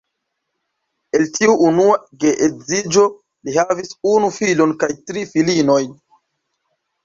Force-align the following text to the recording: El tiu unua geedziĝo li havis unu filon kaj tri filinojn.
El 1.19 1.27
tiu 1.35 1.53
unua 1.67 1.97
geedziĝo 2.25 3.05
li 3.49 3.57
havis 3.61 3.95
unu 4.15 4.33
filon 4.41 4.77
kaj 4.85 4.93
tri 4.99 5.29
filinojn. 5.37 5.97